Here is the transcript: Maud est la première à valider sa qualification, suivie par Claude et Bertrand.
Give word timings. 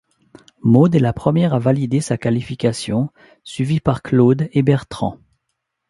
Maud 0.63 0.95
est 0.95 0.99
la 0.99 1.13
première 1.13 1.53
à 1.53 1.59
valider 1.59 2.01
sa 2.01 2.17
qualification, 2.17 3.11
suivie 3.43 3.79
par 3.79 4.01
Claude 4.01 4.49
et 4.51 4.63
Bertrand. 4.63 5.19